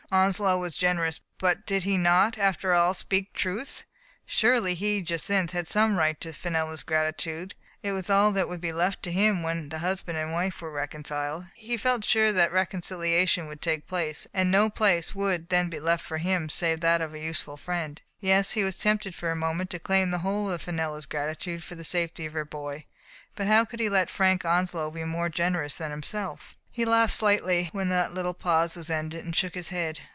[0.13, 3.85] Onslow was generous, but did he not, after all, speak truth?
[4.25, 8.73] Surely he— Jacynth— had some right to Fenella's gratitude; it was all that would be
[8.73, 11.45] left to him when the husband and wife were recon ciled.
[11.55, 15.79] He felt sure that that reconciliation would take place, and no place would then be
[15.79, 18.01] left for him save that of a useful friend.
[18.19, 21.75] Yes, he was tempted for a moment to claim the whole of Fenella's gratitude for
[21.75, 22.83] the safety of her boy.
[23.37, 26.57] But how could he let Frank Onslow be more generous than himself?
[26.73, 29.99] He laughed slightly when that little pause was ended, and shook his head.